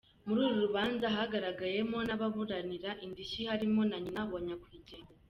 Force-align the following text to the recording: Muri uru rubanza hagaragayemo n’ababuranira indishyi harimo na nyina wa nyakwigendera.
Muri 0.25 0.39
uru 0.47 0.59
rubanza 0.65 1.05
hagaragayemo 1.15 1.97
n’ababuranira 2.07 2.89
indishyi 3.05 3.41
harimo 3.49 3.81
na 3.89 3.97
nyina 4.03 4.21
wa 4.31 4.39
nyakwigendera. 4.47 5.07